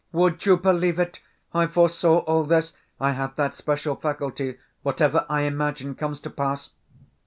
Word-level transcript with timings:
"Would 0.13 0.47
you 0.47 0.57
believe 0.57 0.97
it, 0.97 1.19
I 1.53 1.67
foresaw 1.67 2.21
all 2.23 2.43
this! 2.43 2.73
I 2.99 3.11
have 3.11 3.35
that 3.35 3.53
special 3.53 3.95
faculty, 3.95 4.57
whatever 4.81 5.27
I 5.29 5.41
imagine 5.41 5.93
comes 5.93 6.19
to 6.21 6.31
pass. 6.31 6.71